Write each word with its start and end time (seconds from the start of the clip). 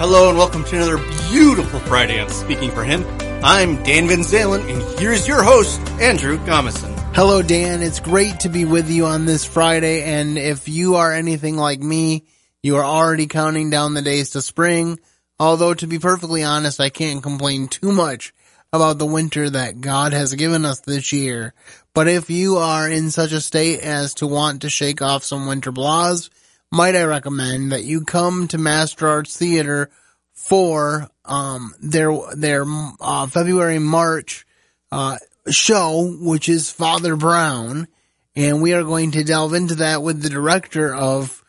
Hello 0.00 0.30
and 0.30 0.38
welcome 0.38 0.64
to 0.64 0.76
another 0.76 0.96
beautiful 1.28 1.78
Friday 1.80 2.18
on 2.18 2.30
Speaking 2.30 2.70
for 2.70 2.82
Him. 2.82 3.04
I'm 3.44 3.82
Dan 3.82 4.08
VanZalen 4.08 4.66
and 4.66 4.98
here's 4.98 5.28
your 5.28 5.42
host, 5.42 5.78
Andrew 6.00 6.38
Gomison. 6.38 6.96
Hello, 7.14 7.42
Dan. 7.42 7.82
It's 7.82 8.00
great 8.00 8.40
to 8.40 8.48
be 8.48 8.64
with 8.64 8.88
you 8.88 9.04
on 9.04 9.26
this 9.26 9.44
Friday. 9.44 10.04
And 10.04 10.38
if 10.38 10.70
you 10.70 10.94
are 10.94 11.12
anything 11.12 11.58
like 11.58 11.80
me, 11.80 12.24
you 12.62 12.78
are 12.78 12.84
already 12.84 13.26
counting 13.26 13.68
down 13.68 13.92
the 13.92 14.00
days 14.00 14.30
to 14.30 14.40
spring. 14.40 14.98
Although 15.38 15.74
to 15.74 15.86
be 15.86 15.98
perfectly 15.98 16.42
honest, 16.44 16.80
I 16.80 16.88
can't 16.88 17.22
complain 17.22 17.68
too 17.68 17.92
much 17.92 18.32
about 18.72 18.98
the 18.98 19.04
winter 19.04 19.50
that 19.50 19.82
God 19.82 20.14
has 20.14 20.32
given 20.32 20.64
us 20.64 20.80
this 20.80 21.12
year. 21.12 21.52
But 21.92 22.08
if 22.08 22.30
you 22.30 22.56
are 22.56 22.88
in 22.88 23.10
such 23.10 23.32
a 23.32 23.40
state 23.42 23.80
as 23.80 24.14
to 24.14 24.26
want 24.26 24.62
to 24.62 24.70
shake 24.70 25.02
off 25.02 25.24
some 25.24 25.46
winter 25.46 25.70
blahs, 25.70 26.30
might 26.72 26.94
I 26.94 27.02
recommend 27.02 27.72
that 27.72 27.84
you 27.84 28.04
come 28.04 28.48
to 28.48 28.58
Master 28.58 29.08
Arts 29.08 29.36
Theater 29.36 29.90
for 30.32 31.08
um, 31.24 31.74
their 31.80 32.12
their 32.34 32.64
uh, 33.00 33.26
February 33.26 33.78
March 33.78 34.46
uh, 34.92 35.16
show, 35.48 36.16
which 36.20 36.48
is 36.48 36.70
Father 36.70 37.16
Brown, 37.16 37.88
and 38.36 38.62
we 38.62 38.72
are 38.72 38.84
going 38.84 39.10
to 39.12 39.24
delve 39.24 39.54
into 39.54 39.76
that 39.76 40.02
with 40.02 40.22
the 40.22 40.30
director 40.30 40.94
of 40.94 41.44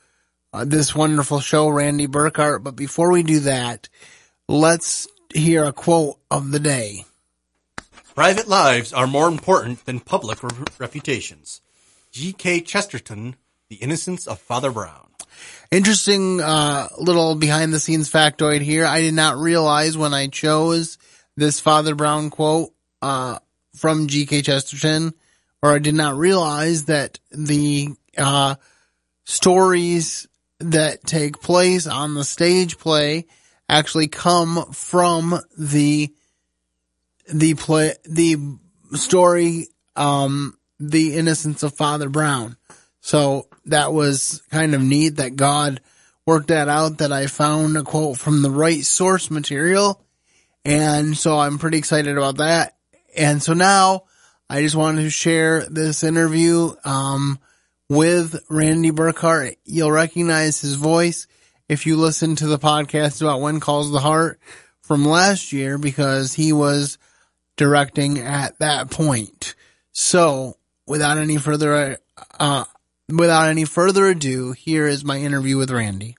uh, 0.54 0.66
this 0.66 0.96
wonderful 0.96 1.40
show, 1.40 1.70
Randy 1.70 2.08
Berghart. 2.08 2.64
But 2.64 2.76
before 2.76 3.12
we 3.12 3.24
do 3.24 3.42
that, 3.42 3.90
let's 4.48 5.08
hear 5.34 5.66
a 5.66 5.74
quote 5.74 6.18
of 6.30 6.52
the 6.52 6.60
day. 6.60 7.06
Private 8.16 8.48
lives 8.48 8.92
are 8.92 9.08
more 9.08 9.28
important 9.28 9.86
than 9.86 10.02
public 10.02 10.44
re- 10.44 10.66
reputations. 10.80 11.62
G.K. 12.12 12.62
Chesterton, 12.62 13.38
The 13.70 13.78
Innocence 13.78 14.28
of 14.28 14.40
Father 14.40 14.70
Brown. 14.70 15.11
Interesting 15.72 16.42
uh, 16.42 16.90
little 16.98 17.36
behind 17.36 17.74
the 17.74 17.80
scenes 17.80 18.12
factoid 18.12 18.62
here. 18.62 18.86
I 18.86 19.02
did 19.02 19.14
not 19.14 19.38
realize 19.38 19.98
when 19.98 20.14
I 20.14 20.28
chose 20.28 20.98
this 21.38 21.60
Father 21.60 21.96
Brown 21.96 22.30
quote 22.30 22.72
uh, 23.02 23.40
from 23.76 24.08
G.K. 24.08 24.42
Chesterton, 24.42 25.14
or 25.62 25.74
I 25.74 25.80
did 25.80 25.96
not 25.96 26.16
realize 26.16 26.86
that 26.86 27.20
the 27.32 27.90
uh, 28.18 28.56
stories 29.24 30.28
that 30.60 31.04
take 31.06 31.42
place 31.42 31.88
on 31.88 32.14
the 32.14 32.24
stage 32.24 32.78
play 32.78 33.26
actually 33.68 34.08
come 34.08 34.72
from 34.74 35.40
the 35.58 36.14
the 37.34 37.54
play 37.56 37.94
the 38.04 38.58
story 38.94 39.68
um 39.96 40.58
the 40.80 41.16
innocence 41.16 41.64
of 41.64 41.74
father 41.74 42.10
brown 42.10 42.58
so 43.00 43.48
that 43.66 43.94
was 43.94 44.42
kind 44.52 44.74
of 44.74 44.82
neat 44.82 45.18
that 45.18 45.36
god 45.36 45.82
worked 46.26 46.48
that 46.48 46.70
out 46.70 47.00
that 47.00 47.12
i 47.12 47.28
found 47.28 47.78
a 47.78 47.84
quote 47.84 48.18
from 48.18 48.42
the 48.42 48.52
right 48.52 48.86
source 48.86 49.32
material. 49.32 50.04
And 50.64 51.18
so 51.18 51.40
i'm 51.40 51.58
pretty 51.58 51.78
excited 51.78 52.18
about 52.18 52.38
that. 52.38 52.76
And 53.16 53.42
so 53.42 53.54
now 53.54 54.04
i 54.50 54.62
just 54.62 54.76
wanted 54.76 55.04
to 55.04 55.10
share 55.10 55.66
this 55.70 56.04
interview 56.04 56.72
um 56.84 57.40
with 57.90 58.42
randy 58.50 58.92
berghart 58.92 59.58
you'll 59.66 59.92
recognize 59.92 60.62
his 60.62 60.76
voice 60.76 61.28
if 61.68 61.86
you 61.86 61.96
listen 61.96 62.36
to 62.36 62.48
the 62.48 62.60
podcast 62.60 63.22
about 63.22 63.40
when 63.40 63.62
calls 63.62 63.92
the 63.92 64.00
heart 64.00 64.40
from 64.82 65.06
last 65.06 65.54
year 65.54 65.78
because 65.78 66.34
he 66.34 66.52
was 66.52 66.98
directing 67.56 68.20
at 68.20 68.60
that 68.60 68.90
point. 68.90 69.56
So, 69.94 70.58
without 70.86 71.18
any 71.18 71.38
further 71.38 71.98
uh, 72.38 72.66
without 73.18 73.48
any 73.48 73.66
further 73.66 74.08
ado, 74.08 74.52
here 74.54 74.88
is 74.88 75.04
my 75.04 75.18
interview 75.18 75.58
with 75.58 75.72
Randy. 75.72 76.16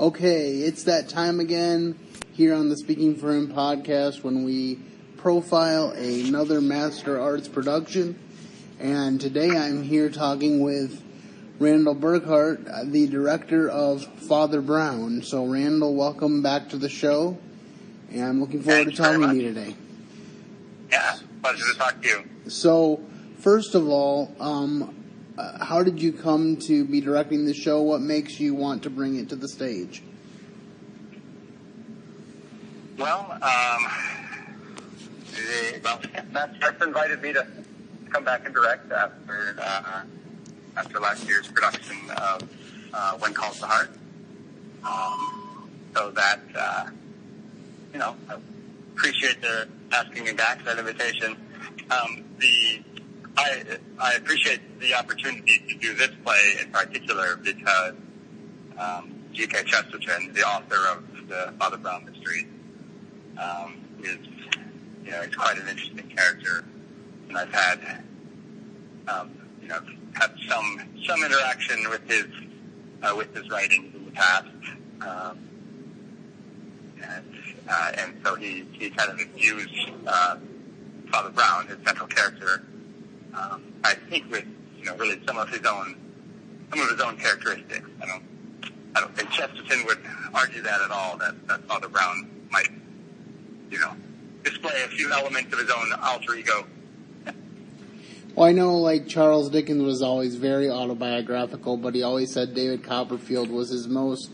Okay, 0.00 0.58
it's 0.58 0.84
that 0.84 1.08
time 1.08 1.40
again 1.40 1.98
here 2.32 2.54
on 2.54 2.68
the 2.68 2.76
Speaking 2.76 3.16
for 3.16 3.32
Him 3.32 3.48
podcast 3.48 4.22
when 4.22 4.44
we 4.44 4.78
profile 5.16 5.90
another 5.90 6.60
Master 6.60 7.20
Arts 7.20 7.48
production. 7.48 8.18
And 8.78 9.20
today 9.20 9.50
I'm 9.50 9.82
here 9.82 10.08
talking 10.08 10.60
with 10.60 11.02
Randall 11.58 11.96
Berghart, 11.96 12.92
the 12.92 13.08
director 13.08 13.68
of 13.68 14.04
Father 14.04 14.60
Brown. 14.60 15.22
So, 15.22 15.44
Randall, 15.44 15.96
welcome 15.96 16.42
back 16.42 16.68
to 16.68 16.76
the 16.76 16.88
show. 16.88 17.36
And 18.12 18.22
I'm 18.22 18.40
looking 18.40 18.62
forward 18.62 18.84
Thanks 18.84 18.96
to 18.96 19.02
talking 19.02 19.20
very 19.20 19.38
to 19.38 19.42
you 19.42 19.54
today. 19.54 19.76
Yeah, 20.92 21.16
pleasure 21.42 21.64
to 21.72 21.78
talk 21.78 22.00
to 22.02 22.08
you. 22.08 22.24
So, 22.48 23.00
first 23.38 23.74
of 23.74 23.88
all, 23.88 24.32
um, 24.38 24.97
uh, 25.38 25.64
how 25.64 25.84
did 25.84 26.02
you 26.02 26.12
come 26.12 26.56
to 26.56 26.84
be 26.84 27.00
directing 27.00 27.46
the 27.46 27.54
show? 27.54 27.80
What 27.80 28.00
makes 28.00 28.40
you 28.40 28.54
want 28.54 28.82
to 28.82 28.90
bring 28.90 29.16
it 29.16 29.28
to 29.28 29.36
the 29.36 29.48
stage? 29.48 30.02
Well, 32.98 33.30
um, 33.30 33.86
the, 35.30 35.80
well, 35.84 36.00
Matt 36.32 36.58
Jeff 36.58 36.82
invited 36.82 37.22
me 37.22 37.32
to 37.32 37.46
come 38.10 38.24
back 38.24 38.46
and 38.46 38.52
direct 38.52 38.90
after 38.90 39.54
uh, 39.62 40.02
after 40.76 40.98
last 40.98 41.24
year's 41.28 41.46
production 41.46 41.96
of 42.16 42.48
uh, 42.92 43.12
When 43.18 43.32
Calls 43.32 43.60
the 43.60 43.66
Heart. 43.66 43.90
Um, 44.84 45.70
so 45.94 46.10
that 46.10 46.40
uh, 46.58 46.86
you 47.92 48.00
know, 48.00 48.16
I 48.28 48.38
appreciate 48.94 49.40
the 49.40 49.68
asking 49.92 50.24
me 50.24 50.32
back 50.32 50.64
that 50.64 50.80
invitation. 50.80 51.36
Um, 51.90 52.24
the 52.38 52.82
I 53.38 53.78
I 54.00 54.14
appreciate 54.14 54.80
the 54.80 54.94
opportunity 54.94 55.62
to 55.68 55.74
do 55.78 55.94
this 55.94 56.10
play 56.24 56.56
in 56.60 56.70
particular 56.70 57.36
because 57.36 57.94
um, 58.76 59.14
G.K. 59.32 59.62
Chesterton, 59.64 60.32
the 60.32 60.42
author 60.42 60.80
of 60.90 61.28
the 61.28 61.54
Father 61.58 61.76
Brown 61.76 62.04
mystery, 62.04 62.48
um, 63.40 63.76
is 64.00 64.18
you 65.04 65.10
know 65.12 65.22
he's 65.22 65.34
quite 65.36 65.56
an 65.56 65.68
interesting 65.68 66.08
character, 66.08 66.64
and 67.28 67.38
I've 67.38 67.52
had 67.52 68.04
um, 69.06 69.30
you 69.62 69.68
know 69.68 69.80
had 70.14 70.32
some 70.48 70.82
some 71.06 71.22
interaction 71.22 71.88
with 71.90 72.08
his 72.08 72.26
uh, 73.02 73.14
with 73.16 73.32
his 73.34 73.48
writings 73.50 73.94
in 73.94 74.04
the 74.06 74.12
past. 74.12 74.46
Um, 75.00 75.38
and 77.00 77.24
uh, 77.68 77.92
and 77.98 78.20
so 78.24 78.34
he 78.34 78.66
he 78.72 78.90
kind 78.90 79.12
of 79.12 79.20
infused 79.20 79.90
uh, 80.08 80.38
Father 81.12 81.30
Brown, 81.30 81.68
his 81.68 81.78
central 81.86 82.08
character, 82.08 82.64
um, 83.34 83.72
I 83.84 83.94
think 83.94 84.30
with 84.30 84.46
you 84.76 84.84
know 84.84 84.96
really 84.96 85.20
some 85.26 85.38
of 85.38 85.48
his 85.48 85.64
own 85.66 85.96
some 86.70 86.80
of 86.80 86.90
his 86.90 87.00
own 87.00 87.16
characteristics. 87.16 87.88
I 88.02 88.06
don't 88.06 88.22
I 88.94 89.00
don't 89.00 89.14
think 89.16 89.30
Chesterton 89.30 89.84
would 89.86 89.98
argue 90.34 90.62
that 90.62 90.80
at 90.80 90.90
all. 90.90 91.16
That 91.18 91.46
that 91.48 91.64
Father 91.64 91.88
Brown 91.88 92.30
might 92.50 92.70
you 93.70 93.78
know 93.78 93.94
display 94.42 94.82
a 94.84 94.88
few 94.88 95.12
elements 95.12 95.52
of 95.52 95.58
his 95.58 95.70
own 95.70 95.92
alter 96.02 96.34
ego. 96.34 96.66
Well, 98.34 98.46
I 98.46 98.52
know 98.52 98.76
like 98.76 99.08
Charles 99.08 99.50
Dickens 99.50 99.82
was 99.82 100.00
always 100.00 100.36
very 100.36 100.70
autobiographical, 100.70 101.76
but 101.76 101.94
he 101.94 102.02
always 102.02 102.32
said 102.32 102.54
David 102.54 102.84
Copperfield 102.84 103.50
was 103.50 103.70
his 103.70 103.88
most 103.88 104.30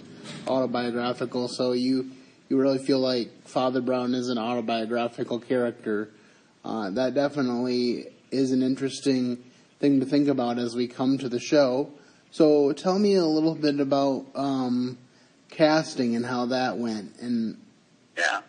autobiographical. 0.47 1.49
So 1.49 1.73
you 1.73 2.11
you 2.49 2.59
really 2.59 2.85
feel 2.85 2.99
like 2.99 3.49
Father 3.49 3.81
Brown 3.81 4.15
is 4.15 4.29
an 4.29 4.39
autobiographical 4.39 5.41
character. 5.41 6.11
Uh, 6.65 6.91
that 6.91 7.15
definitely 7.15 8.07
is 8.35 8.53
an 8.53 8.63
interesting 8.63 9.43
thing 9.81 10.01
to 10.01 10.07
think 10.07 10.29
about 10.29 10.59
as 10.59 10.75
we 10.75 10.87
come 10.87 11.19
to 11.19 11.29
the 11.29 11.41
show. 11.41 11.91
So 12.31 12.73
tell 12.73 12.99
me 12.99 13.15
a 13.15 13.25
little 13.25 13.55
bit 13.55 13.81
about 13.81 14.27
um, 14.35 14.99
casting 15.51 16.17
and 16.17 16.27
how 16.27 16.47
that 16.47 16.77
went. 16.79 17.17
And 17.21 17.61
Yeah. 18.17 18.41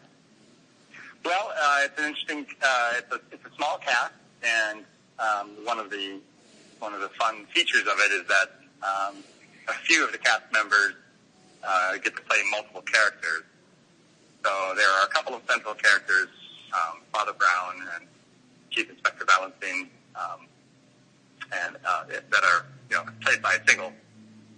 Well, 1.24 1.54
uh, 1.60 1.80
it's 1.84 2.00
an 2.00 2.06
interesting. 2.06 2.46
Uh, 2.62 2.94
it's 2.98 3.12
a 3.12 3.20
it's 3.32 3.46
a 3.46 3.56
small 3.56 3.78
cast, 3.80 4.14
and 4.44 4.86
um, 5.18 5.50
one 5.64 5.80
of 5.80 5.90
the 5.90 6.20
one 6.80 6.94
of 6.94 7.02
the 7.02 7.10
fun 7.10 7.46
features 7.48 7.82
of 7.82 7.98
it 8.00 8.12
is 8.12 8.28
that 8.28 8.52
um, 8.84 9.16
a 9.68 9.74
few 9.74 10.04
of 10.06 10.12
the 10.12 10.20
cast 10.20 10.44
members 10.52 10.94
uh, 11.64 11.94
get 11.98 12.16
to 12.16 12.22
play 12.24 12.38
multiple 12.52 12.82
characters. 12.82 13.44
So 14.44 14.74
there 14.76 14.90
are 14.90 15.06
a 15.06 15.08
couple 15.08 15.34
of 15.34 15.42
central 15.50 15.74
characters, 15.74 16.28
um, 16.74 17.02
Father 17.12 17.34
Brown 17.34 17.88
and 17.96 18.08
Chief 18.76 18.90
Inspector 18.90 19.26
Valentine, 19.26 19.90
um, 20.16 20.48
and 21.66 21.78
uh, 21.88 22.04
that 22.08 22.44
are 22.44 22.66
you 22.90 22.98
know 22.98 23.06
played 23.22 23.42
by 23.42 23.54
a 23.54 23.68
single, 23.68 23.94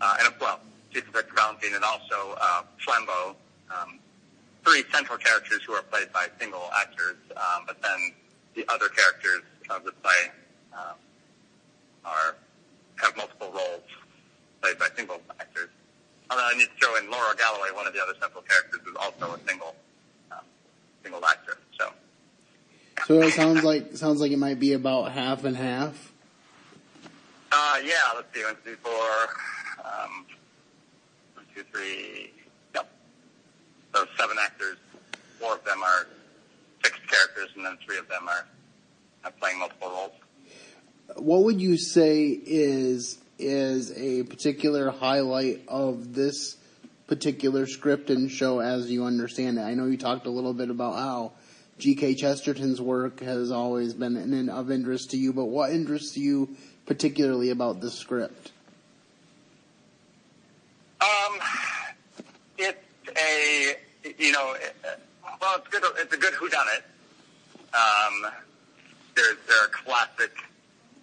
uh, 0.02 0.18
and 0.19 0.34
well, 0.42 0.60
Chief 0.92 1.04
Inspector 1.06 1.34
Valentine 1.36 1.75
and 1.75 1.84
also 1.84 2.36
uh, 2.42 2.64
Flambeau. 2.86 3.36
Um, 3.69 4.00
three 4.66 4.84
central 4.92 5.18
characters 5.18 5.62
who 5.66 5.74
are 5.74 5.84
played 5.84 6.12
by 6.12 6.28
single 6.40 6.69
actors, 6.81 7.16
um, 7.38 7.64
but 7.68 7.81
then 7.81 8.12
the 8.56 8.66
other 8.68 8.90
characters 8.90 9.44
of 9.69 9.84
the 9.86 9.92
play 10.04 10.31
um, 10.74 10.96
are 12.04 12.36
have 12.98 13.16
multiple 13.16 13.52
roles 13.54 13.88
played 14.62 14.80
by 14.80 14.88
single 14.96 15.22
actors. 15.40 15.70
Although 16.30 16.44
I 16.44 16.58
need 16.58 16.68
to 16.68 16.86
throw 16.86 16.98
in 16.98 17.10
Laura 17.10 17.36
Galloway, 17.38 17.70
one 17.74 17.88
of 17.88 17.94
the 17.94 18.02
other 18.02 18.13
central 18.20 18.44
characters, 18.44 18.81
who's 18.84 18.96
also 18.98 19.36
a 19.36 19.40
single 19.48 19.75
um, 20.31 20.44
single 21.04 21.24
actor. 21.24 21.47
So 23.07 23.21
it 23.21 23.31
sounds 23.31 23.63
like 23.63 23.95
sounds 23.95 24.19
like 24.19 24.33
it 24.33 24.38
might 24.38 24.59
be 24.59 24.74
about 24.74 25.13
half 25.13 25.45
and 25.45 25.56
half. 25.56 26.12
Uh, 27.50 27.77
yeah. 27.81 27.94
Let's 28.13 28.27
see. 28.36 28.44
One, 28.44 28.57
two, 28.65 28.75
four. 28.83 28.92
Um, 29.80 30.25
one, 31.36 31.45
two, 31.56 31.63
three. 31.71 32.33
Yep. 32.75 32.92
So 33.95 34.06
seven 34.18 34.36
actors. 34.44 34.75
Four 35.39 35.56
of 35.56 35.63
them 35.63 35.81
are 35.81 36.07
fixed 36.83 37.00
characters, 37.07 37.50
and 37.56 37.65
then 37.65 37.77
three 37.86 37.98
of 37.98 38.09
them 38.09 38.27
are, 38.27 38.45
are 39.24 39.31
playing 39.39 39.60
multiple 39.60 39.88
roles. 39.88 40.12
What 41.15 41.45
would 41.45 41.62
you 41.62 41.77
say 41.77 42.27
is 42.27 43.19
is 43.39 43.98
a 43.98 44.24
particular 44.24 44.92
highlight 44.92 45.62
of 45.69 46.13
this 46.13 46.57
particular 47.07 47.68
script 47.68 48.10
and 48.10 48.30
show 48.30 48.60
as 48.60 48.92
you 48.92 49.06
understand 49.06 49.60
it? 49.60 49.62
I 49.62 49.75
know 49.75 49.86
you 49.86 49.95
talked 49.95 50.25
a 50.25 50.30
little 50.30 50.53
bit 50.53 50.69
about 50.69 50.95
how 50.95 51.31
G.K. 51.77 52.15
Chesterton's 52.15 52.81
work 52.81 53.19
has 53.19 53.51
always 53.51 53.94
been 53.94 54.15
an, 54.15 54.50
of 54.50 54.71
interest 54.71 55.12
to 55.12 55.18
you, 55.18 55.31
but 55.31 55.45
what 55.45 55.71
interests 55.71 56.18
you 56.18 56.56
particularly 56.85 57.51
about 57.51 57.81
this 57.81 57.94
script? 57.94 58.51
Um, 61.00 61.39
it's 62.57 62.77
a 63.15 63.75
you 64.18 64.31
know, 64.31 64.56
well, 65.41 65.56
it's 65.57 65.68
good. 65.68 65.83
It's 65.97 66.13
a 66.13 66.18
good 66.18 66.33
whodunit. 66.33 66.83
Um, 67.74 68.31
there 69.15 69.35
there 69.47 69.63
are 69.63 69.68
classic, 69.68 70.35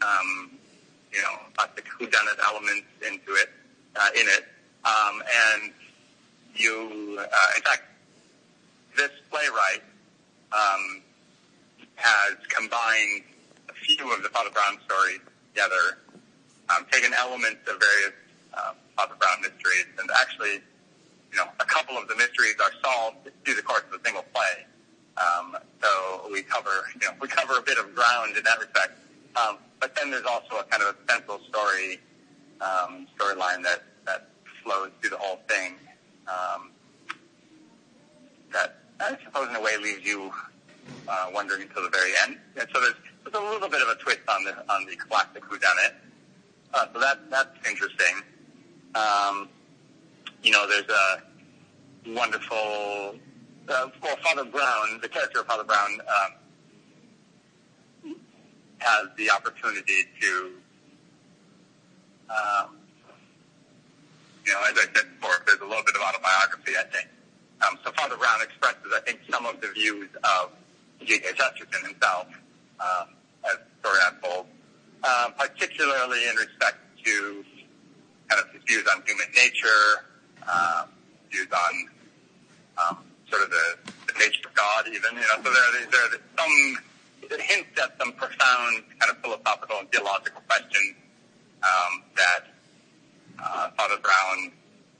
um, 0.02 0.50
you 1.12 1.22
know, 1.22 1.38
classic 1.56 1.86
whodunit 2.00 2.38
elements 2.48 2.86
into 3.06 3.32
it, 3.32 3.50
uh, 3.94 4.08
in 4.14 4.26
it, 4.26 4.44
um, 4.84 5.22
and 5.52 5.72
you, 6.56 7.18
uh, 7.20 7.56
in 7.56 7.62
fact, 7.62 7.82
this 8.96 9.10
playwright 9.30 9.82
um, 10.54 11.02
has 11.96 12.36
combined 12.48 13.22
a 13.68 13.74
few 13.74 14.12
of 14.14 14.22
the 14.22 14.28
Father 14.30 14.50
Brown 14.50 14.78
stories 14.86 15.20
together, 15.52 15.98
um, 16.70 16.86
taken 16.90 17.12
elements 17.14 17.60
of 17.68 17.80
various 17.80 18.16
uh, 18.54 18.72
Father 18.96 19.14
Brown 19.18 19.42
mysteries, 19.42 19.86
and 19.98 20.08
actually, 20.20 20.62
you 21.32 21.36
know, 21.36 21.46
a 21.60 21.64
couple 21.64 21.98
of 21.98 22.06
the 22.08 22.16
mysteries 22.16 22.54
are 22.62 22.72
solved 22.82 23.28
through 23.44 23.54
the 23.54 23.62
course 23.62 23.82
of 23.92 24.00
a 24.00 24.04
single 24.04 24.24
play. 24.34 24.66
Um, 25.16 25.56
so 25.82 26.28
we 26.32 26.42
cover, 26.42 26.86
you 26.94 27.06
know, 27.06 27.14
we 27.20 27.28
cover 27.28 27.58
a 27.58 27.62
bit 27.62 27.78
of 27.78 27.94
ground 27.94 28.36
in 28.36 28.42
that 28.44 28.58
respect. 28.58 28.92
Um, 29.36 29.58
but 29.80 29.94
then 29.94 30.10
there's 30.10 30.26
also 30.26 30.56
a 30.56 30.64
kind 30.64 30.82
of 30.82 30.94
a 30.94 31.12
central 31.12 31.40
story 31.48 32.00
um, 32.60 33.06
storyline 33.18 33.62
that 33.62 33.82
that 34.06 34.28
flows 34.62 34.90
through 35.00 35.10
the 35.10 35.18
whole 35.18 35.40
thing. 35.48 35.74
Um, 36.26 36.70
that 38.52 38.83
I 39.04 39.18
suppose 39.24 39.48
in 39.48 39.56
a 39.56 39.60
way 39.60 39.76
leaves 39.76 40.04
you 40.06 40.30
uh, 41.08 41.30
wondering 41.32 41.62
until 41.62 41.82
the 41.82 41.90
very 41.90 42.12
end. 42.24 42.38
And 42.56 42.68
so 42.72 42.80
there's, 42.80 42.94
there's 43.24 43.36
a 43.36 43.50
little 43.50 43.68
bit 43.68 43.82
of 43.82 43.88
a 43.88 43.96
twist 43.96 44.20
on 44.28 44.44
the 44.44 44.72
on 44.72 44.86
the 44.86 44.96
classic 44.96 45.42
whodunit. 45.44 45.94
Uh, 46.72 46.86
so 46.92 47.00
that 47.00 47.30
that's 47.30 47.68
interesting. 47.68 48.22
Um, 48.94 49.48
you 50.42 50.50
know, 50.50 50.66
there's 50.68 50.88
a 50.88 51.22
wonderful 52.14 53.16
uh, 53.68 53.88
well, 54.02 54.16
Father 54.22 54.44
Brown, 54.44 55.00
the 55.00 55.08
character 55.08 55.40
of 55.40 55.46
Father 55.46 55.64
Brown, 55.64 56.00
um, 58.04 58.16
has 58.78 59.08
the 59.16 59.30
opportunity 59.30 60.04
to, 60.20 60.50
um, 62.28 62.76
you 64.44 64.52
know, 64.52 64.60
as 64.68 64.76
I 64.76 64.84
said 64.94 65.06
before, 65.18 65.42
there's 65.46 65.60
a 65.60 65.64
little 65.64 65.84
bit 65.84 65.94
of 65.96 66.02
autobiography, 66.02 66.72
I 66.78 66.84
think. 66.84 67.08
Um, 67.64 67.78
so 67.84 67.92
Father 67.92 68.16
Brown 68.16 68.42
expresses, 68.42 68.92
I 68.94 69.00
think, 69.00 69.20
some 69.30 69.46
of 69.46 69.60
the 69.60 69.68
views 69.68 70.08
of 70.22 70.50
G.K. 71.04 71.32
Chesterton 71.34 71.88
himself 71.88 72.26
um, 72.80 73.08
as 73.44 73.56
the 73.56 73.70
story 73.80 74.00
unfolds, 74.10 74.48
um, 75.04 75.32
particularly 75.38 76.28
in 76.28 76.36
respect 76.36 76.78
to 77.04 77.44
kind 78.28 78.42
of 78.42 78.50
his 78.52 78.62
views 78.64 78.84
on 78.94 79.02
human 79.06 79.26
nature, 79.34 80.04
um, 80.48 80.88
views 81.30 81.48
on 81.52 81.74
um, 82.78 82.98
sort 83.30 83.42
of 83.42 83.50
the, 83.50 83.92
the 84.12 84.18
nature 84.18 84.48
of 84.48 84.54
God, 84.54 84.86
even. 84.88 85.14
You 85.14 85.20
know, 85.20 85.42
so 85.44 85.52
there, 85.52 85.86
there 85.90 86.04
are 86.04 86.20
some 86.36 87.38
hints 87.40 87.80
at 87.80 87.96
some 87.98 88.12
profound 88.12 88.82
kind 88.98 89.10
of 89.10 89.18
philosophical 89.18 89.78
and 89.80 89.90
theological 89.90 90.42
questions 90.48 90.96
um, 91.62 92.02
that 92.16 92.44
uh, 93.42 93.70
Father 93.76 93.96
Brown, 93.98 94.52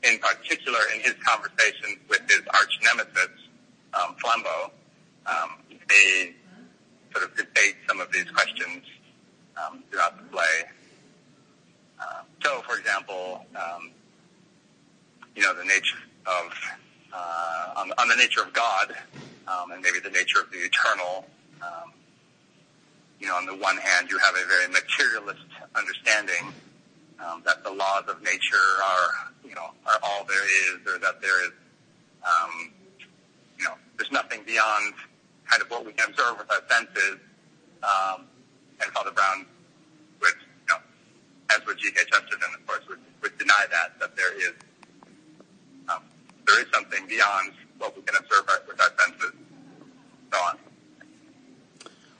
in 0.04 0.18
particular, 0.18 0.78
in 0.94 1.00
his 1.00 1.14
conversations 1.24 1.98
with 2.08 2.20
his 2.28 2.42
arch 2.52 2.78
nemesis, 2.82 3.30
um, 3.94 4.14
Flambeau, 4.22 4.70
um, 5.26 5.50
they 5.88 6.34
sort 7.12 7.24
of 7.24 7.36
debate 7.36 7.76
some 7.88 8.00
of 8.00 8.10
these 8.12 8.28
questions 8.30 8.82
um, 9.56 9.82
throughout 9.90 10.16
the 10.18 10.24
play. 10.24 10.64
Uh, 12.00 12.22
so, 12.42 12.60
for 12.62 12.76
example, 12.76 13.46
um, 13.54 13.90
you 15.34 15.42
know, 15.42 15.54
the 15.54 15.64
nature 15.64 15.98
of 16.26 16.52
uh, 17.12 17.74
on, 17.76 17.92
on 17.98 18.08
the 18.08 18.16
nature 18.16 18.42
of 18.42 18.52
God 18.52 18.94
um, 19.46 19.70
and 19.70 19.82
maybe 19.82 20.00
the 20.00 20.10
nature 20.10 20.40
of 20.40 20.50
the 20.50 20.58
eternal. 20.58 21.24
Um, 21.62 21.92
you 23.20 23.28
know, 23.28 23.36
on 23.36 23.46
the 23.46 23.54
one 23.54 23.76
hand, 23.76 24.10
you 24.10 24.18
have 24.18 24.34
a 24.34 24.46
very 24.46 24.68
materialist 24.68 25.46
understanding 25.76 26.52
um, 27.24 27.42
that 27.44 27.64
the 27.64 27.70
laws 27.70 28.04
of 28.08 28.22
nature 28.22 28.68
are, 28.84 29.32
you 29.48 29.54
know, 29.54 29.70
are 29.86 29.98
all 30.02 30.24
there 30.24 30.44
is, 30.44 30.86
or 30.86 30.98
that 30.98 31.20
there 31.20 31.44
is, 31.44 31.52
um, 32.22 32.72
you 33.58 33.64
know, 33.64 33.74
there's 33.96 34.12
nothing 34.12 34.42
beyond 34.46 34.94
kind 35.48 35.62
of 35.62 35.70
what 35.70 35.84
we 35.84 35.92
can 35.92 36.10
observe 36.10 36.38
with 36.38 36.50
our 36.50 36.62
senses. 36.68 37.18
Um, 37.82 38.26
and 38.82 38.90
Father 38.92 39.10
Brown 39.10 39.46
would, 40.20 40.34
you 40.34 40.68
know, 40.68 40.80
as 41.54 41.64
would 41.66 41.78
G.K. 41.78 42.00
Chesterton, 42.10 42.50
of 42.54 42.66
course, 42.66 42.82
would, 42.88 42.98
would 43.22 43.38
deny 43.38 43.66
that, 43.70 43.98
that 44.00 44.16
there 44.16 44.36
is 44.36 44.52
um, 45.88 46.02
there 46.46 46.60
is 46.60 46.66
something 46.72 47.06
beyond 47.06 47.52
what 47.78 47.96
we 47.96 48.02
can 48.02 48.16
observe 48.16 48.48
with 48.66 48.80
our 48.80 48.90
senses. 49.04 49.32
So 50.32 50.38
on. 50.38 50.58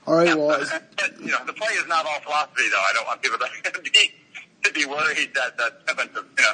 All 0.07 0.15
right. 0.15 0.27
Yeah, 0.27 0.35
well, 0.35 0.59
but, 0.59 0.83
but, 0.97 1.19
you 1.19 1.31
know, 1.31 1.43
the 1.45 1.53
play 1.53 1.73
is 1.73 1.87
not 1.87 2.05
all 2.05 2.19
philosophy, 2.21 2.69
though. 2.69 2.77
I 2.77 2.93
don't 2.93 3.07
want 3.07 3.21
people 3.23 3.39
to 3.39 3.81
be 3.81 3.89
to 4.65 4.73
be 4.73 4.85
worried 4.85 5.31
that 5.35 5.53
a 5.89 5.95
bunch 5.95 6.11
of 6.15 6.25
you 6.37 6.43
know. 6.43 6.53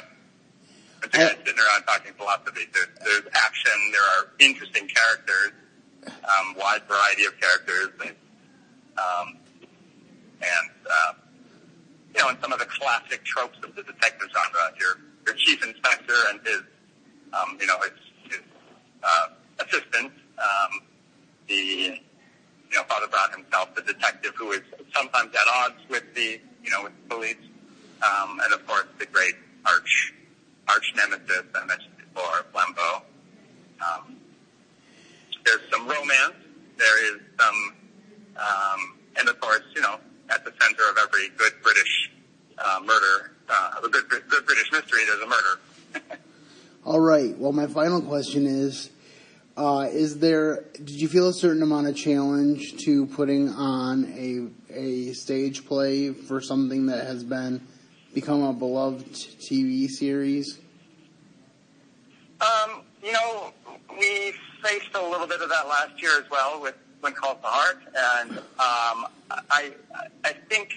a 1.04 1.08
bunch 1.08 1.14
of 1.14 1.38
sitting 1.46 1.58
around 1.58 1.82
talking 1.86 2.12
philosophy. 2.14 2.66
There's, 2.72 2.88
there's 3.04 3.26
action. 3.34 3.72
There 3.92 4.08
are 4.16 4.32
interesting 4.38 4.88
characters, 4.88 5.52
um, 6.06 6.54
wide 6.56 6.82
variety 6.88 7.24
of 7.24 7.38
characters, 7.40 7.88
and, 8.04 8.16
um, 8.98 9.38
and 10.40 10.70
uh, 10.88 11.12
you 12.14 12.20
know, 12.22 12.28
and 12.28 12.38
some 12.40 12.52
of 12.52 12.58
the 12.58 12.66
classic 12.66 13.24
tropes 13.24 13.58
of 13.64 13.74
the 13.74 13.82
detective 13.82 14.28
genre. 14.32 14.72
Your 14.78 15.00
your 15.26 15.34
chief 15.36 15.64
inspector 15.64 16.14
and 16.30 16.40
his 16.44 16.62
um, 17.32 17.56
you 17.60 17.66
know, 17.66 17.78
his, 17.80 17.92
his 18.30 18.40
uh, 19.02 19.28
assistant, 19.60 20.12
um, 20.38 20.80
the, 21.48 21.54
you 21.54 21.98
know, 22.74 22.82
Father 22.84 23.06
Brown 23.08 23.30
himself, 23.32 23.74
the 23.74 23.82
detective 23.82 24.32
who 24.36 24.52
is 24.52 24.62
sometimes 24.94 25.34
at 25.34 25.64
odds 25.64 25.80
with 25.88 26.04
the, 26.14 26.40
you 26.62 26.70
know, 26.70 26.84
with 26.84 26.92
the 27.02 27.14
police, 27.14 27.36
um, 28.02 28.40
and 28.42 28.52
of 28.52 28.66
course 28.66 28.86
the 28.98 29.06
great 29.06 29.34
arch, 29.66 30.14
arch 30.68 30.92
nemesis 30.96 31.44
I 31.54 31.64
mentioned 31.64 31.96
before, 31.96 32.44
Flambeau. 32.52 33.02
Um, 33.80 34.16
there's 35.44 35.60
some 35.70 35.86
romance. 35.86 36.34
There 36.78 37.14
is 37.14 37.20
some, 37.38 37.74
um, 38.36 38.98
and 39.16 39.28
of 39.28 39.40
course, 39.40 39.62
you 39.74 39.82
know, 39.82 39.98
at 40.30 40.44
the 40.44 40.52
center 40.60 40.82
of 40.90 40.98
every 41.02 41.28
good 41.36 41.52
British 41.62 42.10
uh, 42.58 42.80
murder, 42.84 43.32
uh, 43.48 43.80
a 43.84 43.88
good, 43.88 44.08
good 44.08 44.46
British 44.46 44.72
mystery, 44.72 45.00
there's 45.06 45.20
a 45.20 45.26
murder. 45.26 46.18
All 46.84 47.00
right. 47.00 47.36
Well, 47.38 47.52
my 47.52 47.66
final 47.66 48.00
question 48.00 48.46
is: 48.46 48.90
uh, 49.56 49.88
Is 49.90 50.18
there? 50.18 50.64
Did 50.74 51.00
you 51.00 51.08
feel 51.08 51.28
a 51.28 51.32
certain 51.32 51.62
amount 51.62 51.88
of 51.88 51.96
challenge 51.96 52.76
to 52.84 53.06
putting 53.06 53.50
on 53.50 54.06
a 54.16 54.48
a 54.72 55.12
stage 55.12 55.66
play 55.66 56.10
for 56.12 56.40
something 56.40 56.86
that 56.86 57.06
has 57.06 57.22
been 57.22 57.66
become 58.14 58.42
a 58.42 58.52
beloved 58.52 59.12
TV 59.12 59.88
series? 59.88 60.58
Um, 62.40 62.82
you 63.02 63.12
know, 63.12 63.52
we 63.98 64.32
faced 64.62 64.94
a 64.94 65.02
little 65.02 65.26
bit 65.26 65.40
of 65.40 65.48
that 65.48 65.68
last 65.68 66.00
year 66.00 66.18
as 66.18 66.28
well 66.30 66.60
with 66.60 66.74
When 67.00 67.12
Calls 67.12 67.38
the 67.40 67.48
Heart, 67.48 67.82
and 68.20 68.38
um, 68.38 69.06
I 69.50 69.72
I 70.24 70.32
think 70.48 70.72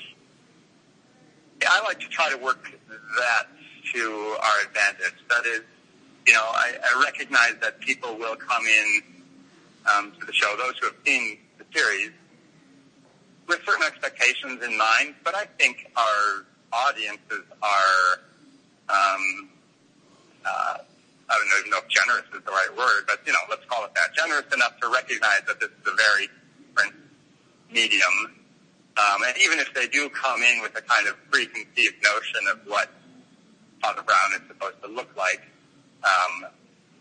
I 1.67 1.81
like 1.83 1.99
to 1.99 2.07
try 2.07 2.29
to 2.29 2.37
work 2.37 2.71
that 3.17 3.47
to 3.93 4.35
our 4.41 4.67
advantage. 4.67 5.15
That 5.29 5.45
is 5.45 5.61
you 6.25 6.33
know, 6.33 6.43
I, 6.43 6.73
I 6.81 7.03
recognize 7.03 7.53
that 7.61 7.79
people 7.79 8.17
will 8.17 8.35
come 8.35 8.63
in 8.65 9.01
um, 9.93 10.11
to 10.19 10.25
the 10.25 10.33
show, 10.33 10.55
those 10.57 10.77
who 10.79 10.87
have 10.87 10.95
seen 11.05 11.37
the 11.57 11.65
series, 11.73 12.11
with 13.47 13.59
certain 13.65 13.83
expectations 13.85 14.63
in 14.63 14.75
mind, 14.75 15.13
but 15.23 15.35
I 15.35 15.45
think 15.59 15.91
our 15.95 16.45
audiences 16.75 17.45
are, 17.63 18.19
um, 18.89 19.49
uh, 20.45 20.77
I 21.29 21.31
don't 21.31 21.59
even 21.59 21.71
know 21.71 21.79
if 21.79 21.87
generous 21.87 22.25
is 22.35 22.43
the 22.43 22.51
right 22.51 22.73
word, 22.77 23.07
but, 23.07 23.21
you 23.25 23.33
know, 23.33 23.39
let's 23.49 23.65
call 23.65 23.85
it 23.85 23.95
that, 23.95 24.13
generous 24.13 24.45
enough 24.53 24.79
to 24.81 24.89
recognize 24.89 25.41
that 25.47 25.59
this 25.59 25.69
is 25.69 25.85
a 25.87 25.95
very 25.95 26.27
different 26.67 26.95
medium. 27.71 28.35
Um, 28.97 29.23
and 29.27 29.35
even 29.41 29.59
if 29.59 29.73
they 29.73 29.87
do 29.87 30.09
come 30.09 30.41
in 30.43 30.61
with 30.61 30.75
a 30.77 30.81
kind 30.81 31.07
of 31.07 31.15
preconceived 31.31 31.97
notion 32.03 32.43
of 32.51 32.59
what 32.67 32.89
Father 33.81 34.03
Brown 34.03 34.39
is 34.39 34.47
supposed 34.47 34.81
to 34.83 34.89
look 34.89 35.09
like, 35.17 35.41
um, 36.03 36.51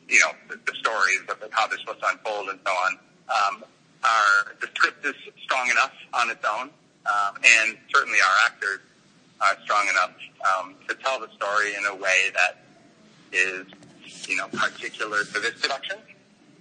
you 0.09 0.19
know, 0.21 0.33
the, 0.49 0.57
the 0.66 0.76
stories 0.78 1.21
of 1.28 1.38
how 1.50 1.66
they're 1.66 1.78
supposed 1.78 2.00
to 2.00 2.09
unfold 2.09 2.49
and 2.49 2.59
so 2.64 2.73
on. 2.73 2.99
Um, 3.28 3.64
our 4.04 4.54
the 4.61 4.69
script 4.75 5.04
is 5.04 5.14
strong 5.45 5.71
enough 5.71 5.93
on 6.12 6.31
its 6.31 6.45
own, 6.45 6.69
um, 7.07 7.37
and 7.37 7.78
certainly 7.95 8.19
our 8.21 8.37
actors 8.47 8.81
are 9.45 9.57
strong 9.63 9.87
enough 9.89 10.15
um, 10.59 10.75
to 10.89 10.95
tell 10.97 11.21
the 11.21 11.29
story 11.33 11.75
in 11.75 11.85
a 11.87 11.95
way 11.95 12.31
that 12.35 12.65
is, 13.33 13.67
you 14.27 14.37
know, 14.37 14.49
particular 14.49 15.25
to 15.25 15.41
this 15.41 15.61
production. 15.61 15.97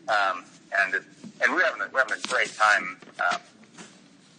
Um, 0.08 0.46
and 0.78 0.96
it's, 0.96 1.06
and 1.42 1.54
we're 1.54 1.63
having 1.63 1.82
a, 1.82 1.90
we're 1.94 2.00
having 2.00 2.18
a 2.18 2.28
great 2.28 2.54
time, 2.56 2.98
um, 3.32 3.40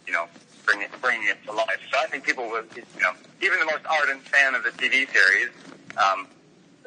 you 0.07 0.13
know, 0.13 0.27
bringing 0.67 0.89
bringing 1.01 1.29
it 1.29 1.39
to 1.47 1.53
life. 1.53 1.81
So 1.91 1.99
I 1.99 2.07
think 2.07 2.25
people 2.25 2.45
will, 2.45 2.65
you 2.77 3.03
know, 3.03 3.13
even 3.41 3.59
the 3.61 3.67
most 3.67 3.87
ardent 3.87 4.23
fan 4.23 4.55
of 4.55 4.63
the 4.63 4.71
TV 4.71 5.11
series 5.11 5.51
um, 5.97 6.27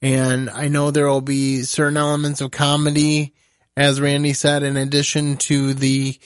and 0.01 0.49
I 0.49 0.67
know 0.67 0.91
there 0.91 1.07
will 1.07 1.21
be 1.21 1.63
certain 1.63 1.97
elements 1.97 2.41
of 2.41 2.51
comedy, 2.51 3.33
as 3.77 4.01
Randy 4.01 4.33
said, 4.33 4.63
in 4.63 4.77
addition 4.77 5.37
to 5.37 5.73
the 5.73 6.17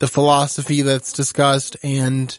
the 0.00 0.08
philosophy 0.08 0.82
that's 0.82 1.12
discussed. 1.12 1.76
And 1.82 2.36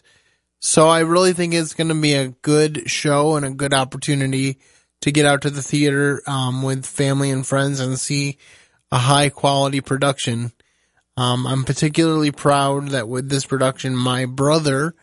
so 0.60 0.88
I 0.88 1.00
really 1.00 1.32
think 1.32 1.54
it's 1.54 1.74
going 1.74 1.88
to 1.88 2.00
be 2.00 2.14
a 2.14 2.28
good 2.28 2.88
show 2.90 3.36
and 3.36 3.44
a 3.46 3.50
good 3.50 3.74
opportunity 3.74 4.58
to 5.00 5.10
get 5.10 5.26
out 5.26 5.42
to 5.42 5.50
the 5.50 5.62
theater 5.62 6.22
um, 6.26 6.62
with 6.62 6.86
family 6.86 7.30
and 7.30 7.46
friends 7.46 7.80
and 7.80 7.98
see 7.98 8.38
a 8.90 8.98
high 8.98 9.28
quality 9.28 9.80
production. 9.80 10.52
Um, 11.16 11.46
I'm 11.46 11.64
particularly 11.64 12.30
proud 12.30 12.88
that 12.90 13.08
with 13.08 13.28
this 13.28 13.46
production, 13.46 13.96
my 13.96 14.26
brother, 14.26 14.94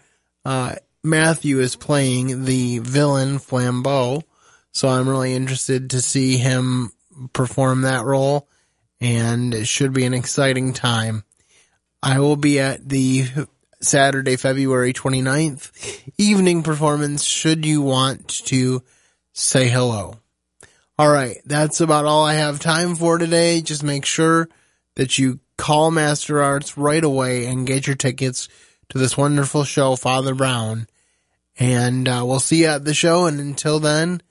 uh, 0.46 0.76
Matthew 1.04 1.60
is 1.60 1.76
playing 1.76 2.46
the 2.46 2.80
villain 2.80 3.40
Flambeau. 3.40 4.24
So 4.72 4.88
I'm 4.88 5.08
really 5.08 5.34
interested 5.34 5.92
to 5.92 6.02
see 6.02 6.38
him 6.38 6.92
perform 7.34 7.82
that 7.82 8.06
role 8.06 8.48
and 9.00 9.54
it 9.54 9.68
should 9.68 9.94
be 9.94 10.06
an 10.06 10.14
exciting 10.14 10.74
time. 10.74 11.24
I 12.02 12.20
will 12.20 12.38
be 12.38 12.60
at 12.60 12.88
the 12.88 13.26
Saturday, 13.82 14.38
February 14.38 14.94
29th 14.94 16.12
evening 16.18 16.64
performance 16.64 17.24
should 17.24 17.66
you 17.66 17.82
want 17.82 18.28
to 18.46 18.82
say 19.34 19.68
hello. 19.68 20.16
All 20.98 21.10
right. 21.10 21.38
That's 21.46 21.82
about 21.82 22.06
all 22.06 22.24
I 22.24 22.36
have 22.36 22.60
time 22.60 22.96
for 22.96 23.18
today. 23.18 23.62
Just 23.62 23.84
make 23.84 24.06
sure 24.06 24.48
that 24.96 25.18
you 25.18 25.40
call 25.58 25.92
Master 25.92 26.42
Arts 26.42 26.78
right 26.78 27.04
away 27.04 27.46
and 27.46 27.68
get 27.68 27.88
your 27.88 27.96
tickets 27.96 28.48
to 28.90 28.98
this 28.98 29.18
wonderful 29.18 29.64
show, 29.64 29.96
Father 29.96 30.36
Brown. 30.36 30.88
And 31.60 32.08
uh, 32.08 32.24
we'll 32.26 32.40
see 32.40 32.62
you 32.62 32.68
at 32.68 32.86
the 32.86 32.94
show. 32.94 33.26
And 33.26 33.40
until 33.40 33.80
then, 33.80 34.22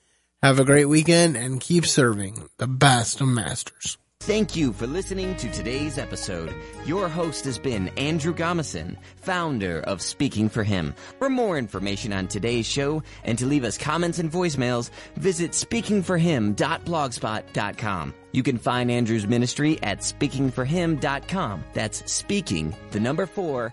have 0.43 0.59
a 0.59 0.65
great 0.65 0.87
weekend 0.87 1.37
and 1.37 1.61
keep 1.61 1.87
serving 1.87 2.49
the 2.59 2.67
best 2.67 3.21
of 3.21 3.29
masters. 3.29 3.99
Thank 4.23 4.55
you 4.55 4.73
for 4.73 4.87
listening 4.87 5.35
to 5.39 5.51
today's 5.51 5.99
episode. 5.99 6.55
Your 6.87 7.09
host 7.09 7.45
has 7.45 7.59
been 7.59 7.89
Andrew 7.99 8.33
Gomison, 8.33 8.97
founder 9.17 9.81
of 9.81 10.01
Speaking 10.01 10.49
for 10.49 10.63
Him. 10.63 10.95
For 11.19 11.29
more 11.29 11.59
information 11.59 12.13
on 12.13 12.29
today's 12.29 12.67
show 12.67 13.03
and 13.25 13.37
to 13.39 13.47
leave 13.47 13.65
us 13.65 13.77
comments 13.77 14.21
and 14.21 14.31
voicemails, 14.31 14.91
visit 15.17 15.51
speakingforhim.blogspot.com. 15.51 18.15
You 18.31 18.43
can 18.45 18.59
find 18.59 18.93
Andrew's 18.93 19.27
ministry 19.27 19.83
at 19.83 19.99
speakingforhim.com. 19.99 21.65
That's 21.75 22.13
speaking, 22.13 22.77
the 22.93 23.01
number 23.01 23.27
four, 23.27 23.73